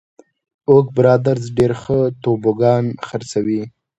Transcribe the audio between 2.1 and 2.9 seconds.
توبوګان